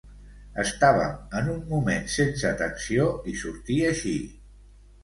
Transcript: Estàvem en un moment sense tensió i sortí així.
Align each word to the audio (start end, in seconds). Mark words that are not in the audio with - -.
Estàvem 0.63 1.13
en 1.41 1.51
un 1.57 1.61
moment 1.75 2.09
sense 2.17 2.55
tensió 2.65 3.07
i 3.35 3.39
sortí 3.45 3.79
així. 3.93 4.21